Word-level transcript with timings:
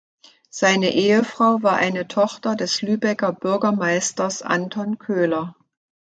Seine 0.49 0.95
Ehefrau 0.95 1.61
war 1.61 1.73
eine 1.75 2.07
Tochter 2.07 2.55
des 2.55 2.81
Lübecker 2.81 3.33
Bürgermeisters 3.33 4.41
Anton 4.41 4.97
Köhler. 4.97 5.53